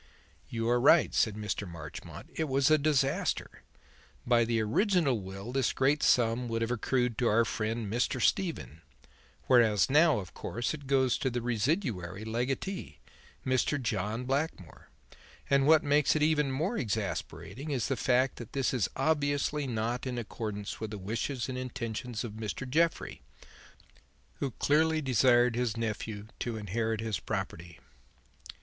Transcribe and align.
"You 0.49 0.67
are 0.67 0.81
right," 0.81 1.13
said 1.13 1.35
Mr. 1.35 1.69
Marchmont; 1.69 2.31
"it 2.33 2.45
was 2.49 2.71
a 2.71 2.79
disaster. 2.79 3.61
By 4.25 4.45
the 4.45 4.59
original 4.59 5.19
will 5.19 5.51
this 5.51 5.73
great 5.73 6.01
sum 6.01 6.47
would 6.47 6.63
have 6.63 6.71
accrued 6.71 7.19
to 7.19 7.27
our 7.27 7.45
friend 7.45 7.85
Mr. 7.85 8.19
Stephen, 8.19 8.81
whereas 9.43 9.91
now, 9.91 10.17
of 10.17 10.33
course, 10.33 10.73
it 10.73 10.87
goes 10.87 11.19
to 11.19 11.29
the 11.29 11.43
residuary 11.43 12.25
legatee, 12.25 12.97
Mr. 13.45 13.79
John 13.79 14.23
Blackmore. 14.23 14.89
And 15.51 15.67
what 15.67 15.83
makes 15.83 16.15
it 16.15 16.23
even 16.23 16.51
more 16.51 16.79
exasperating 16.79 17.69
is 17.69 17.87
the 17.87 17.95
fact 17.95 18.37
that 18.37 18.53
this 18.53 18.73
is 18.73 18.89
obviously 18.95 19.67
not 19.67 20.07
in 20.07 20.17
accordance 20.17 20.79
with 20.79 20.89
the 20.89 20.97
wishes 20.97 21.47
and 21.47 21.59
intentions 21.59 22.23
of 22.23 22.31
Mr. 22.33 22.67
Jeffrey, 22.67 23.21
who 24.39 24.49
clearly 24.49 24.99
desired 24.99 25.55
his 25.55 25.77
nephew 25.77 26.25
to 26.39 26.57
inherit 26.57 27.01
his 27.01 27.19
property." 27.19 27.79